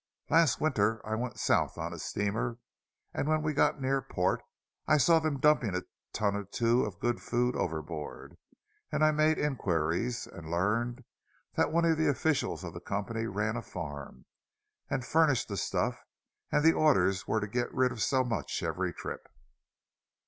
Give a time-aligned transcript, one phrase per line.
[0.31, 2.57] Last winter I went South on a steamer,
[3.13, 4.41] and when we got near port,
[4.87, 8.35] I saw them dumping a ton or two of good food overboard;
[8.91, 11.03] and I made inquiries, and learned
[11.53, 14.25] that one of the officials of the company ran a farm,
[14.89, 19.27] and furnished the stuff—and the orders were to get rid of so much every trip!"